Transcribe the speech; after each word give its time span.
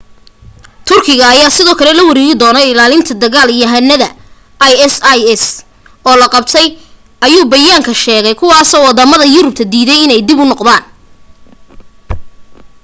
turkiga 0.87 1.23
ayaa 1.33 1.55
sidoo 1.57 1.77
kale 1.79 1.91
la 1.97 2.03
wareegi 2.09 2.39
doonaa 2.41 2.69
ilaalinta 2.71 3.13
dagal 3.23 3.47
yahanada 3.63 4.07
isis 5.33 5.43
oo 6.07 6.15
la 6.21 6.27
qabtay 6.35 6.67
ayuu 7.25 7.45
bayaanka 7.51 7.91
sheegay 8.03 8.35
kuwaasoo 8.39 8.85
wadamada 8.87 9.25
yurubta 9.35 9.63
diiday 9.71 9.99
inay 10.05 10.21
dib 10.27 10.39
u 10.43 10.45
noqdaan 10.51 10.83